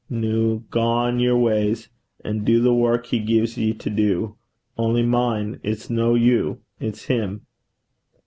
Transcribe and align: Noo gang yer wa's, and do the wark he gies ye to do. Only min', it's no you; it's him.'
Noo 0.09 0.63
gang 0.71 1.19
yer 1.19 1.35
wa's, 1.37 1.89
and 2.25 2.43
do 2.43 2.59
the 2.59 2.73
wark 2.73 3.05
he 3.05 3.19
gies 3.19 3.55
ye 3.55 3.71
to 3.73 3.89
do. 3.91 4.35
Only 4.75 5.03
min', 5.03 5.59
it's 5.61 5.91
no 5.91 6.15
you; 6.15 6.59
it's 6.79 7.03
him.' 7.03 7.45